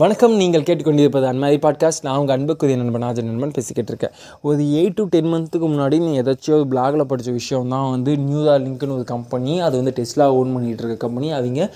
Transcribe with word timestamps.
வணக்கம் 0.00 0.34
நீங்கள் 0.40 0.62
கேட்டுக்கொண்டிருப்பது 0.66 1.26
அன்மாரி 1.30 1.56
பாட்காஸ்ட் 1.64 2.04
நான் 2.04 2.18
உங்கள் 2.20 2.34
அன்புக்குரிய 2.34 2.76
நண்பன் 2.80 3.02
ஆஜர் 3.08 3.26
நண்பன் 3.26 3.50
பேசிக்கிட்டு 3.56 3.90
இருக்கேன். 3.92 4.14
ஒரு 4.48 4.62
எயிட் 4.78 4.94
டு 4.98 5.04
டென் 5.14 5.28
மந்த்துக்கு 5.32 5.66
முன்னாடி 5.72 5.96
நீ 6.04 6.10
ஏதாச்சும் 6.20 6.54
ஒரு 6.58 6.66
பிளாகில் 6.72 7.02
படித்த 7.10 7.32
விஷயம் 7.38 7.72
தான் 7.74 7.84
வந்து 7.94 8.12
நியூதா 8.28 8.54
லிங்க்னு 8.62 8.94
ஒரு 8.98 9.04
கம்பெனி 9.10 9.54
அது 9.66 9.74
வந்து 9.80 9.92
டெஸ்லா 9.98 10.26
ஓன் 10.36 10.52
பண்ணிகிட்டு 10.54 10.82
இருக்க 10.84 10.96
கம்பெனி 11.04 11.26
அவங்க 11.38 11.66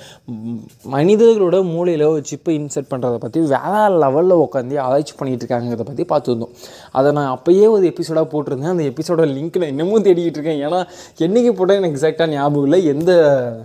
மனிதர்களோட 0.94 1.58
மூளையில் 1.72 2.06
ஒரு 2.12 2.22
சிப்பை 2.30 2.54
இன்செர்ட் 2.60 2.88
பண்ணுறதை 2.92 3.18
பற்றி 3.24 3.42
வேற 3.52 3.74
லெவலில் 4.04 4.36
உட்காந்து 4.46 4.78
ஆராய்ச்சி 4.86 5.14
பண்ணிகிட்டு 5.18 5.44
இருக்காங்கிறத 5.46 5.86
பற்றி 5.90 6.06
பார்த்துருந்தோம். 6.14 6.54
அதை 7.00 7.12
நான் 7.18 7.30
அப்போயே 7.34 7.68
ஒரு 7.74 7.84
எபிசோடாக 7.92 8.26
போட்டிருந்தேன். 8.32 8.72
அந்த 8.76 8.86
எபிசோட 8.92 9.28
லிங்க் 9.36 9.60
நான் 9.64 9.72
இன்னமும் 9.74 10.06
தேடிக்கிட்டு 10.08 10.40
இருக்கேன். 10.40 10.62
ஏன்னா 10.68 10.80
என்றைக்கு 11.26 11.54
போட்டால் 11.60 11.80
எனக்கு 11.82 11.98
எக்ஸாக்டாக 11.98 12.30
ஞாபகம் 12.36 12.66
இல்லை. 12.70 12.80
எந்த 12.94 13.10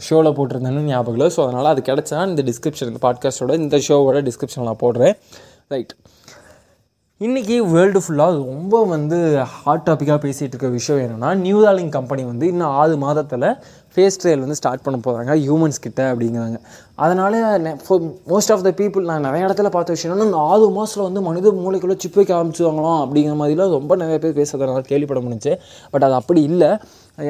ஷோவில் 0.10 0.34
போட்டிருந்தேன்னு 0.42 0.86
ஞாபகம் 0.92 1.20
இல்லை. 1.20 1.32
ஸோ 1.38 1.42
அதனால் 1.48 1.72
அது 1.74 1.88
கிடச்சா 1.92 2.28
இந்த 2.34 2.48
டிஸ்கிரிப்ஷன் 2.52 2.94
இந்த 2.94 3.04
பாட்காஸ்ட்டோட 3.08 3.60
இந்த 3.64 3.82
ஷோவோட 3.90 4.28
டிஸ்கிரிப்ஷனில் 4.42 4.70
நான் 4.70 4.84
போடுறேன். 4.84 5.18
ரைட் 5.68 5.96
இன்றைக்கி 7.26 7.56
வேர்ல்டு 7.72 8.00
ஃபுல்லாக 8.04 8.38
ரொம்ப 8.52 8.76
வந்து 8.92 9.18
ஹாட் 9.64 9.84
டாப்பிக்காக 9.88 10.16
பேசிகிட்டு 10.24 10.54
இருக்க 10.54 10.70
விஷயம் 10.76 11.02
என்னென்னா 11.02 11.28
நியூதாலிங் 11.44 11.92
கம்பெனி 11.96 12.24
வந்து 12.30 12.46
இன்னும் 12.52 12.72
ஆறு 12.80 12.94
மாதத்தில் 13.04 13.46
ஃபேஸ் 13.96 14.18
ட்ரையல் 14.22 14.42
வந்து 14.44 14.58
ஸ்டார்ட் 14.60 14.84
பண்ண 14.86 14.98
போகிறாங்க 15.06 15.34
ஹியூமன்ஸ் 15.44 15.78
கிட்ட 15.84 16.02
அப்படிங்கிறாங்க. 16.12 16.58
அதனால் 17.06 17.36
மோஸ்ட் 18.32 18.54
ஆஃப் 18.54 18.64
த 18.68 18.72
பீப்புள் 18.80 19.04
நான் 19.10 19.26
நிறைய 19.28 19.42
இடத்துல 19.48 19.70
பார்த்த 19.76 19.96
விஷயம் 19.96 20.14
என்னென்னா 20.14 20.28
இந்த 20.30 20.40
ஆறு 20.54 20.70
மாதத்தில் 20.78 21.06
வந்து 21.08 21.22
மனித 21.28 21.52
மூளைக்குள்ளே 21.66 21.98
சிப் 22.04 22.18
வைக்க 22.20 22.34
ஆரம்பிச்சுவாங்களாம் 22.38 23.02
அப்படிங்கிற 23.04 23.36
மாதிரிலாம் 23.42 23.76
ரொம்ப 23.78 23.98
நிறைய 24.04 24.18
பேர் 24.24 24.38
பேசுறதுனால 24.40 24.82
கேள்விப்பட 24.92 25.22
முடிஞ்சு 25.26 25.54
பட் 25.92 26.06
அது 26.08 26.18
அப்படி 26.22 26.44
இல்லை. 26.52 26.72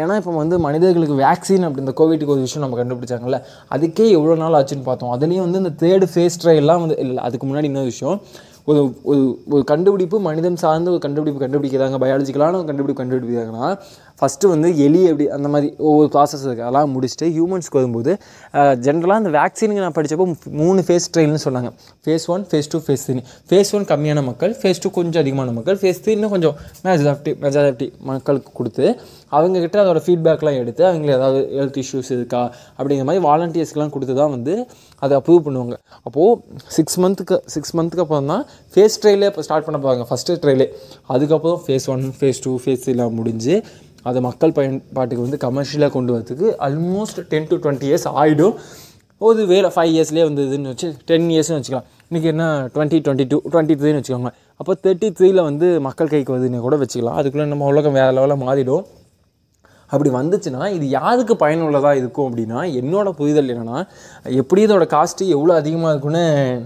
ஏன்னா 0.02 0.16
இப்போ 0.21 0.35
வந்து 0.44 0.60
மனிதர்களுக்கு 0.68 1.18
வேக்சின் 1.26 1.66
அப்படி 1.68 1.84
இந்த 1.85 1.96
கோவிட்டுக்கு 2.02 2.35
ஒரு 2.38 2.46
விஷயம் 2.48 2.66
நம்ம 2.66 2.80
கண்டுபிடிச்சாங்கல்ல 2.82 3.40
அதுக்கே 3.76 4.08
எவ்வளோ 4.20 4.38
நாள் 4.44 4.58
ஆச்சுன்னு 4.62 4.88
பார்த்தோம். 4.90 5.12
அதுலேயும் 5.18 5.46
வந்து 5.48 5.62
இந்த 5.63 5.73
தேர்டு 5.84 6.08
ஃபேஸ் 6.13 6.40
ட்ரையெல்லாம் 6.44 6.82
வந்து 6.85 6.98
இல்லை 7.05 7.21
அதுக்கு 7.30 7.48
முன்னாடி 7.52 7.70
இன்னொரு 7.71 7.91
விஷயம் 7.94 8.20
ஒரு 8.65 8.81
ஒரு 9.03 9.21
ஒரு 9.49 9.63
கண்டுபிடிப்பு 9.63 10.17
மனிதன் 10.20 10.55
சார்ந்த 10.55 10.91
ஒரு 10.91 10.99
கண்டுபிடிப்பு 10.99 11.43
கண்டுபிடிக்கிறாங்க. 11.45 11.98
பயாலஜிக்கலான 12.04 12.57
ஒரு 12.62 12.65
கண்டுபிடிப்பு 12.65 13.03
கண்டுபிடிக்கிறாங்கன்னா 13.03 13.68
ஃபஸ்ட்டு 14.22 14.50
வந்து 14.54 14.70
எலி 14.86 15.00
எப்படி 15.12 15.26
அந்த 15.36 15.48
மாதிரி 15.54 15.68
ஒவ்வொரு 15.90 16.10
ப்ராசஸ் 16.16 16.44
இருக்குது 16.46 16.66
அதெல்லாம் 16.66 16.91
முடிச்சுட்டு 16.96 17.27
ஹியூமன்ஸ்க்கு 17.36 17.77
வரும்போது 17.80 18.12
ஜென்ரலாக 18.86 19.22
அந்த 19.22 19.32
வேக்சினுக்கு 19.38 19.84
நான் 19.86 19.96
படித்தப்போ 19.98 20.27
மூணு 20.62 20.82
ஃபேஸ் 20.88 21.08
ட்ரெயின்னு 21.14 21.41
சொன்னாங்க. 21.46 21.70
Phase 22.05 22.26
one 22.34 22.44
phase 22.52 22.70
two 22.74 22.80
phase 22.86 23.05
three 23.08 23.22
phase 23.49 23.72
one 23.77 23.86
கம்மியான 23.92 24.24
மக்கள் 24.30 24.54
ஃபேஸ் 24.62 24.82
டூ 24.84 24.92
கொஞ்சம் 24.98 25.22
அதிகமான 25.24 25.52
மக்கள் 25.58 25.80
ஃபேஸ் 25.82 26.02
த்ரீ 26.04 26.14
இன்னும் 26.18 26.34
கொஞ்சம் 26.36 26.55
மெஜாரிட்டி 26.88 27.34
மெஜாரிட்டி 27.46 27.88
மக்களுக்கு 28.12 28.52
கொடுத்து 28.60 28.86
அவங்கக்கிட்ட 29.38 29.77
அதோடய 29.84 30.04
ஃபீட்பேக்லாம் 30.05 30.58
எடுத்து 30.62 30.82
அவங்களுக்கு 30.88 31.18
ஏதாவது 31.20 31.42
ஹெல்த் 31.60 31.80
இஷ்யூஸ் 31.84 32.12
இருக்கா 32.18 32.42
அப்படிங்கிற 32.77 33.05
மாதிரி 33.10 33.24
வாலண்டியர்ஸ்க்கெலாம் 33.27 33.94
கொடுத்து 33.96 34.16
தான் 34.22 34.34
வந்து 34.38 34.54
அதை 35.02 35.14
அப்ரூவ் 35.20 35.44
பண்ணுவாங்க. 35.46 35.76
அப்போது 36.08 36.40
சிக்ஸ் 36.77 36.98
மந்த்துக்கு 37.04 37.38
சிக்ஸ் 37.54 37.74
மந்த்துக்கு 37.77 38.04
அப்புறம் 38.05 38.32
தான் 38.34 38.44
ஃபேஸ் 38.74 38.98
ட்ரெயிலே 39.04 39.30
இப்போ 39.32 39.44
ஸ்டார்ட் 39.48 39.68
பண்ண 39.68 39.80
போகிறாங்க 39.84 40.05
ஃபஸ்ட்டு 40.10 40.38
ட்ரெயிலே 40.44 40.68
அதுக்கப்புறம் 41.16 41.62
phase 41.68 41.88
one 41.96 42.04
phase 42.20 42.42
two 42.46 42.54
phase 42.64 42.84
த்ரீலாம் 42.86 43.18
முடிஞ்சு 43.20 43.55
அதை 44.10 44.20
மக்கள் 44.27 44.55
பயன்பாட்டுக்கு 44.57 45.26
வந்து 45.26 45.40
கமர்ஷியலாக 45.46 45.91
கொண்டு 45.96 46.13
வரதுக்கு 46.16 46.48
almost 46.68 47.20
ten 47.32 47.49
to 47.52 47.57
twenty 47.63 47.88
years 47.90 48.08
ஆகிடும் 48.21 48.55
ஒரு 49.27 49.41
வேறு 49.52 49.70
ஃபைவ் 49.74 49.91
இயர்ஸ்லேயே 49.96 50.24
வந்து 50.30 50.43
இதுன்னு 50.48 50.71
வச்சு 50.71 50.88
டென் 51.10 51.27
இயர்ஸ்னு 51.34 51.58
வச்சுக்கலாம். 51.58 51.90
இன்றைக்கி 52.10 52.30
என்ன 52.34 52.46
டுவெண்ட்டி 52.76 52.99
டுவெண்ட்டி 53.05 53.26
டூ 53.32 53.38
டுவெண்ட்டி 53.52 53.76
த்ரீன்னு 53.82 53.99
வச்சுக்கோங்க. 53.99 54.32
அப்போ 54.62 54.74
தேர்ட்டி 54.85 55.10
த்ரீயில் 55.18 55.41
வந்து 55.49 55.68
மக்கள் 55.88 56.12
கைக்கு 56.13 56.34
வருதுன்னு 56.34 56.63
கூட 56.66 56.77
வச்சுக்கலாம். 56.84 57.18
அதுக்குள்ளே 57.20 57.46
நம்ம 57.52 57.68
உலகம் 57.74 57.96
வேறு 57.99 58.16
லெவலில் 58.18 58.43
மாறிடும். 58.46 58.84
அப்படி 59.93 60.10
வந்துச்சுன்னா 60.18 60.65
இது 60.77 60.86
யாருக்கு 60.98 61.34
பயனுள்ளதாக 61.43 61.99
இருக்கும் 62.02 62.27
அப்படின்னா 62.30 62.60
என்னோடய 62.82 63.13
புரிதல் 63.20 63.52
என்னென்னா 63.54 63.80
எப்படி 64.41 64.62
இதோட 64.66 64.86
காஸ்ட்டு 64.96 65.28
எவ்வளோ 65.36 65.53
அதிகமாக 65.62 65.91
இருக்குன்னு 65.94 66.25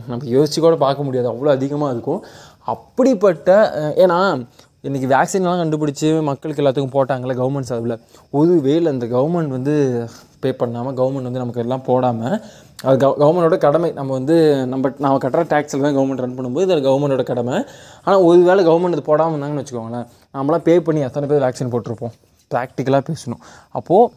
நம்ம 0.10 0.28
யோசிச்சு 0.36 0.60
கூட 0.66 0.76
பார்க்க 0.86 1.08
முடியாது. 1.08 1.30
அவ்வளோ 1.34 1.52
அதிகமாக 1.58 1.94
இருக்கும். 1.96 2.22
அப்படிப்பட்ட 2.74 3.50
ஏன்னா 4.04 4.20
இன்றைக்கி 4.88 5.08
வேக்சின்லாம் 5.12 5.60
கண்டுபிடிச்சி 5.60 6.08
மக்களுக்கு 6.28 6.62
எல்லாத்துக்கும் 6.62 6.96
போட்டாங்களே 6.96 7.36
கவர்மெண்ட் 7.40 7.70
சார்பில். 7.70 7.94
ஒரு 8.40 8.52
வேலை 8.66 8.88
அந்த 8.92 9.06
கவர்மெண்ட் 9.14 9.54
வந்து 9.56 9.74
பே 10.42 10.50
பண்ணாமல் 10.60 10.96
கவர்மெண்ட் 11.00 11.28
வந்து 11.30 11.42
நமக்கு 11.44 11.62
எல்லாம் 11.64 11.84
போடாமல் 11.88 12.36
அது 12.88 12.96
கவ 13.04 13.12
கவர்மெண்டோட 13.22 13.58
கடமை 13.66 13.90
நம்ம 14.00 14.12
வந்து 14.18 14.36
நம்ம 14.74 14.92
நம்ம 15.06 15.16
கட்டுற 15.24 15.46
டேக்ஸில் 15.54 15.86
தான் 15.86 15.96
கவர்மெண்ட் 15.98 16.22
ரன் 16.26 16.36
பண்ணும்போது 16.38 16.68
இது 16.68 16.78
கவர்மெண்டோட 16.90 17.26
கடமை. 17.32 17.56
ஆனால் 18.06 18.26
ஒரு 18.28 18.44
வேளை 18.50 18.66
கவர்மெண்ட் 18.70 18.98
இது 18.98 19.06
போடாமல் 19.10 19.36
இருந்தாங்கன்னு 19.36 19.64
வச்சுக்கோங்களேன் 19.64 20.06
நம்மளாம் 20.38 20.66
பே 20.70 20.76
பண்ணி 20.90 21.08
எத்தனை 21.08 21.30
பேர் 21.32 21.44
வேக்சின் 21.46 21.74
போட்டிருப்போம்? 21.76 22.14
ப்ராக்டிக்கலாக 22.54 23.04
பேசணும். 23.10 23.42
அப்போது 23.80 24.12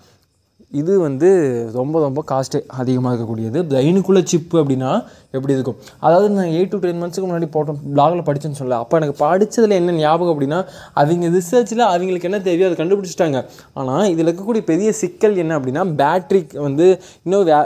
இது 0.72 0.92
வந்து 1.04 1.28
ரொம்ப 1.76 2.00
ரொம்ப 2.04 2.20
காஸ்ட்டு 2.30 2.58
அதிகமாக 2.80 3.10
இருக்கக்கூடியது. 3.12 3.58
பிரெயினுக்குள்ளே 3.70 4.22
சிப்பு 4.32 4.56
அப்படின்னா 4.62 4.90
எப்படி 5.36 5.54
இருக்கும்? 5.56 5.78
அதாவது 6.06 6.28
நான் 6.38 6.52
எயிட் 6.56 6.72
டு 6.72 6.78
டென் 6.82 7.00
மந்த்ஸுக்கு 7.02 7.28
முன்னாடி 7.28 7.48
போட்டோம் 7.54 7.78
பிளாகில் 7.94 8.26
படித்தேன்னு 8.26 8.60
சொல்ல 8.60 8.78
அப்போ 8.82 8.96
எனக்கு 9.00 9.16
படித்ததில் 9.22 9.76
என்ன 9.80 9.96
ஞாபகம் 10.02 10.32
அப்படின்னா 10.34 10.58
அவங்க 11.02 11.30
ரிசர்ச்சில் 11.36 11.84
அவங்களுக்கு 11.92 12.28
என்ன 12.30 12.40
தேவையோ 12.48 12.68
அதை 12.70 12.78
கண்டுபிடிச்சிட்டாங்க. 12.80 13.40
ஆனால் 13.80 14.08
இதில் 14.14 14.28
இருக்கக்கூடிய 14.28 14.64
பெரிய 14.72 14.90
சிக்கல் 15.02 15.40
என்ன 15.44 15.56
அப்படின்னா 15.60 15.84
பேட்ரி 16.02 16.42
வந்து 16.66 16.88
இன்னும் 17.24 17.46
வே 17.50 17.60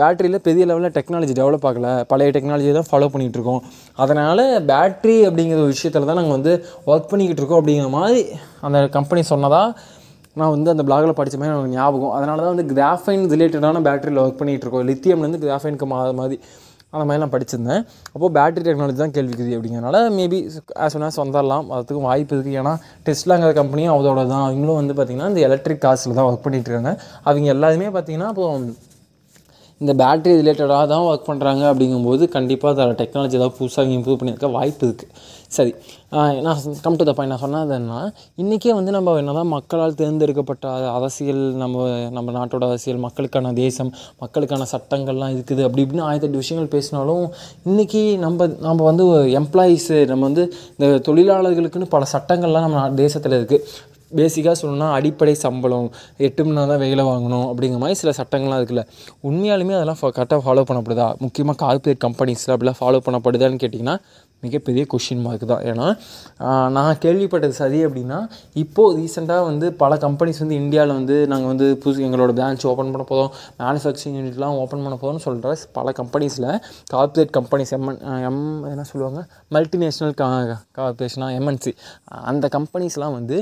பேட்டரியில் 0.00 0.44
பெரிய 0.46 0.62
லெவலில் 0.68 0.94
டெக்னாலஜி 0.98 1.34
டெவலப் 1.38 1.64
ஆகலை. 1.70 1.90
பழைய 2.10 2.28
டெக்னாலஜியை 2.36 2.74
தான் 2.76 2.86
ஃபாலோ 2.90 3.08
பண்ணிகிட்ருக்கோம் 3.14 3.64
அதனால் 4.02 4.44
பேட்ரி 4.70 5.16
அப்படிங்கிற 5.28 5.58
ஒரு 5.64 5.72
விஷயத்தில் 5.74 6.08
தான் 6.10 6.18
நாங்கள் 6.20 6.36
வந்து 6.38 6.52
ஒர்க் 6.90 7.10
பண்ணிக்கிட்டு 7.10 7.42
இருக்கோம் 7.42 7.60
அப்படிங்கிற 7.60 7.90
மாதிரி 7.98 8.22
அந்த 8.68 8.80
கம்பெனி 8.96 9.24
சொன்னதாக 9.32 9.66
நான் 10.40 10.52
வந்து 10.54 10.72
அந்த 10.72 10.82
பிளாகில் 10.88 11.18
படித்த 11.20 11.38
மாதிரி 11.38 11.52
எனக்கு 11.54 11.76
ஞாபகம். 11.78 12.12
அதனால 12.18 12.38
தான் 12.44 12.54
வந்து 12.54 12.66
கிராஃபைன் 12.74 13.24
ரிலேட்டடான 13.32 13.82
பேட்டரியில் 13.86 14.20
ஒர்க் 14.24 14.38
பண்ணிகிட்டு 14.42 14.66
இருக்கோம். 14.66 14.86
லித்தியம்லேருந்து 14.90 15.40
கிராஃபைனுக்கு 15.46 15.88
மாற 15.94 16.12
மாதிரி 16.20 16.36
அந்த 16.94 17.02
மாதிரிலாம் 17.08 17.32
படிச்சிருந்தேன். 17.34 17.82
அப்போது 18.14 18.32
பேட்டரி 18.36 18.64
டெக்னாலஜி 18.66 18.98
தான் 19.02 19.14
கேள்விக்குது 19.16 19.52
அப்படிங்கிறனால 19.56 19.98
மேபி 20.16 20.38
ஆஸ் 20.84 20.96
ஒன் 20.98 21.04
ஆஸ் 21.06 21.18
வந்துடலாம் 21.22 21.68
அதுக்கு 21.76 22.02
வாய்ப்பு 22.08 22.34
இருக்குது 22.36 22.58
ஏன்னா 22.62 22.72
டெஸ்ட்லாங்கிற 23.06 23.52
கம்பெனியும் 23.60 23.94
அதோட 23.98 24.20
தான் 24.32 24.44
அவங்களும் 24.48 24.80
வந்து 24.80 24.96
பார்த்திங்கன்னா 24.98 25.30
இந்த 25.32 25.42
எலக்ட்ரிக் 25.48 25.84
காசில் 25.86 26.18
தான் 26.18 26.28
ஒர்க் 26.30 26.44
பண்ணிகிட்டு 26.46 26.70
இருக்காங்க. 26.70 26.92
அவங்க 27.28 27.48
எல்லாருமே 27.56 27.88
பார்த்திங்கன்னா 27.96 28.30
இப்போ 28.34 28.46
இந்த 29.80 29.92
பேட்டரி 29.94 30.34
ரிலேட்டடாக 30.40 30.84
தான் 30.86 31.04
ஒர்க் 31.04 31.28
பண்ணுறாங்க 31.28 31.62
அப்படிங்கும்போது 31.70 32.24
கண்டிப்பாக 32.28 32.72
அதில் 32.76 32.98
டெக்னாலஜி 32.98 33.36
ஏதாவது 33.36 33.56
புதுசாக 33.58 33.94
இம்ப்ரூவ் 33.94 34.18
பண்ணியிருக்க 34.18 34.50
வாய்ப்பு 34.50 34.86
இருக்குது 34.88 35.10
சரி 35.50 35.72
நான் 36.42 36.58
கம் 36.84 36.96
டு 36.96 37.04
த 37.04 37.12
பாயிண்ட் 37.12 37.32
நான் 37.32 37.42
சொன்னது 37.42 37.74
என்ன 37.74 37.96
இன்றைக்கே 38.38 38.72
வந்து 38.72 38.92
நம்ம 38.92 39.16
என்ன 39.18 39.32
தான் 39.32 39.48
மக்களால் 39.48 39.94
தேர்ந்தெடுக்கப்பட்ட 39.94 40.66
அரசியல் 40.90 41.42
நம்ம 41.56 41.86
நம்ம 42.10 42.32
நாட்டோட 42.32 42.66
அரசியல் 42.68 43.00
மக்களுக்கான 43.00 43.52
தேசம் 43.58 43.90
மக்களுக்கான 44.18 44.66
சட்டங்கள்லாம் 44.72 45.34
இருக்குது 45.34 45.62
அப்படி 45.62 45.84
இப்படின்னு 45.84 46.06
ஆயிரத்தெட்டு 46.08 46.42
விஷயங்கள் 46.42 46.72
பேசினாலும் 46.72 47.24
இன்றைக்கி 47.66 48.02
நம்ம 48.18 48.48
நம்ம 48.60 48.80
வந்து 48.82 49.06
எம்ப்ளாயீஸு 49.40 49.98
நம்ம 50.06 50.24
வந்து 50.24 50.44
இந்த 50.74 50.90
தொழிலாளர்களுக்குன்னு 51.08 51.88
பல 51.88 52.06
சட்டங்கள்லாம் 52.12 52.66
நம்ம 52.66 52.88
தேசத்தில் 52.96 53.38
இருக்குது 53.38 53.64
பேசிக்காக 54.18 54.56
சொல்லணும்னா 54.60 54.90
அடிப்படை 54.98 55.34
சம்பளம் 55.44 55.88
எட்டு 56.26 56.42
மணி 56.44 56.56
நேரம் 56.56 56.72
தான் 56.72 56.82
வேலை 56.86 57.04
வாங்கணும் 57.10 57.46
அப்படிங்கிற 57.50 57.80
மாதிரி 57.84 58.00
சில 58.02 58.12
சட்டங்கள்லாம் 58.20 58.60
இருக்குல்ல. 58.62 58.84
உண்மையாலுமே 59.28 59.76
அதெல்லாம் 59.78 60.00
கரெக்டாக 60.18 60.42
ஃபாலோ 60.46 60.64
பண்ணப்படுதா? 60.70 61.08
முக்கியமாக 61.24 61.58
கார்பரேட் 61.64 62.02
கம்பெனிஸில் 62.06 62.54
அப்படிலாம் 62.56 62.80
ஃபாலோ 62.82 63.00
பண்ணப்படுதான்னு 63.08 63.62
கேட்டிங்கன்னா 63.64 63.96
மிகப்பெரிய 64.44 64.82
கொஷின் 64.92 65.20
மார்க் 65.24 65.44
தான். 65.50 65.64
ஏன்னா 65.70 65.86
நான் 66.76 66.96
கேள்விப்பட்டது 67.02 67.54
சரி 67.58 67.80
அப்படின்னா 67.86 68.18
இப்போது 68.62 68.96
ரீசெண்டாக 69.00 69.42
வந்து 69.48 69.66
பல 69.82 69.96
கம்பெனிஸ் 70.04 70.40
வந்து 70.42 70.56
இந்தியாவில் 70.62 70.94
வந்து 70.98 71.16
நாங்கள் 71.32 71.50
வந்து 71.52 71.66
புதுசு 71.82 72.04
எங்களோட 72.06 72.32
பிரான்ச் 72.38 72.64
ஓப்பன் 72.70 72.90
பண்ண 72.94 73.04
போதும் 73.10 73.30
மேனுஃபேக்சரிங் 73.60 74.16
யூனிட்லாம் 74.20 74.56
ஓப்பன் 74.62 74.82
பண்ண 74.86 74.96
போதும்னு 75.02 75.24
சொல்கிற 75.26 75.54
பல 75.78 75.92
கம்பெனிஸில் 76.00 76.48
கார்பரேட் 76.94 77.32
கம்பெனிஸ் 77.38 77.72
எம்என் 77.78 78.00
எம் 78.30 78.42
என்ன 78.72 78.86
சொல்லுவாங்க? 78.90 79.22
மல்டிநேஷ்னல் 79.56 80.16
கா 80.22 80.28
கார்பரேஷனாக 80.80 81.38
எம்என்சி 81.40 81.74
அந்த 82.32 82.48
கம்பெனிஸ்லாம் 82.58 83.16
வந்து 83.18 83.38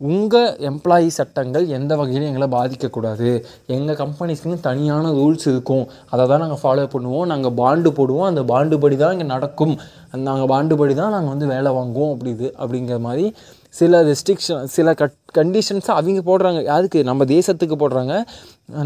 உங்கள் 0.00 0.50
எம்ப்ளாயி 0.70 1.08
சட்டங்கள் 1.16 1.64
எந்த 1.76 1.92
வகையிலும் 2.00 2.28
எங்களை 2.30 2.48
பாதிக்கக்கூடாது. 2.56 3.28
எங்கள் 3.76 3.98
கம்பெனிஸ்க்குன்னு 4.02 4.58
தனியான 4.66 5.10
ரூல்ஸ் 5.16 5.46
இருக்கும். 5.52 5.82
அதை 6.12 6.24
தான் 6.32 6.42
நாங்கள் 6.44 6.60
ஃபாலோ 6.62 6.84
பண்ணுவோம். 6.92 7.26
நாங்கள் 7.32 7.56
பாண்டு 7.60 7.90
போடுவோம். 7.96 8.28
அந்த 8.30 8.42
பாண்டு 8.52 8.78
படி 8.84 8.96
தான் 8.96 9.14
இங்கே 9.16 9.26
நடக்கும். 9.34 9.74
நாங்கள் 10.28 10.50
பாண்டு 10.52 10.76
படி 10.80 10.94
தான் 11.00 11.14
நாங்கள் 11.16 11.32
வந்து 11.34 11.46
வேலை 11.54 11.72
வாங்குவோம். 11.78 12.12
அப்படி 12.14 12.30
இது 12.36 12.54
அப்படிங்கிற 12.60 12.98
மாதிரி 13.06 13.24
சில 13.78 14.00
ரெஸ்ட்ரிக்ஷன் 14.02 14.64
சில 14.76 14.94
கட் 15.00 15.16
கண்டிஷன்ஸை 15.38 15.92
அவங்க 15.98 16.20
போடுறாங்க. 16.28 16.60
யாருக்கு? 16.64 17.00
நம்ம 17.04 17.24
தேசத்துக்கு 17.32 17.76
போடுறாங்க. 17.82 18.14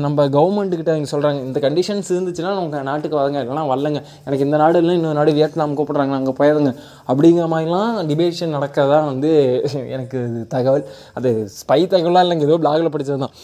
நம்ம 0.05 0.27
கவர்மெண்ட்டுக்கிட்ட 0.37 0.93
அவங்க 0.95 1.09
சொல்கிறாங்க 1.13 1.41
இந்த 1.49 1.61
கண்டிஷன்ஸ் 1.67 2.11
இருந்துச்சுன்னா 2.15 2.53
நம்ம 2.59 2.83
நாட்டுக்கு 2.91 3.17
வரங்க 3.21 3.39
இல்லைனா 3.45 3.65
வரலங்க. 3.73 4.01
எனக்கு 4.27 4.47
இந்த 4.49 4.57
நாடு 4.57 4.81
இல்லை 4.83 4.95
இன்னொரு 4.95 5.19
நாடு 5.21 5.33
வியட்நாம் 5.39 5.77
கூப்பிட்றாங்க. 5.79 6.19
அங்கே 6.21 6.35
போயிருங்க 6.41 6.73
அப்படிங்கிற 7.09 7.47
மாதிரிலாம் 7.55 7.91
டிபேஷன் 8.11 8.55
நடக்கிறதா 8.59 9.01
வந்து 9.07 9.33
எனக்கு 9.97 10.21
தகவல். 10.55 10.87
அது 11.15 11.33
ஸ்பை 11.61 11.81
தகவலாக 11.95 12.25
இல்லைங்க. 12.27 12.49
ஏதோ 12.51 12.59
பிளாகில் 12.65 12.95
படித்தது 12.97 13.21
தான் 13.27 13.35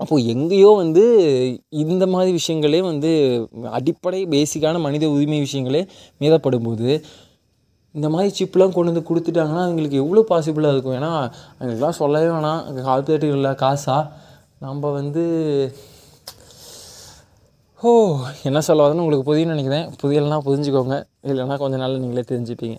அப்போது 0.00 0.26
எங்கேயோ 0.26 0.70
வந்து 0.82 1.02
இந்த 1.84 2.04
மாதிரி 2.06 2.30
விஷயங்களே 2.38 2.80
வந்து 2.82 3.10
அடிப்படை 3.70 4.20
பேசிக்கான 4.26 4.80
மனித 4.80 5.04
உரிமை 5.08 5.38
விஷயங்களே 5.42 5.82
மீறப்படும்போது 6.20 6.88
இந்த 7.92 8.08
மாதிரி 8.08 8.28
சிப்லாம் 8.38 8.74
கொண்டு 8.76 8.92
வந்து 8.92 9.06
கொடுத்துட்டாங்கன்னா 9.08 9.62
அவங்களுக்கு 9.62 9.96
எவ்வளோ 9.96 10.24
பாசிபிளாக 10.28 10.72
இருக்கும்? 10.74 10.96
ஏன்னா 11.00 11.32
அவங்களுக்குலாம் 11.60 11.98
சொல்லவே 12.02 12.26
வேணாம். 12.26 12.60
கால்குலேட்டர் 12.88 13.34
இல்லை 13.38 13.50
காசா? 13.50 14.10
நம்ம 14.58 14.90
வந்து 14.90 15.24
ஓ 17.84 17.90
என்ன 18.42 18.60
சொல்ல 18.60 18.82
வரதுன்னு 18.84 19.04
உங்களுக்கு 19.04 19.28
புரியும்னு 19.28 19.54
நினைக்கிறேன். 19.54 19.86
புரியலைன்னா 20.02 20.38
புரிஞ்சுக்கோங்க. 20.48 20.96
இல்லைன்னா 21.22 21.58
கொஞ்சம் 21.58 21.80
நாளில் 21.80 22.00
நீங்களே 22.00 22.24
தெரிஞ்சுப்பீங்க. 22.28 22.76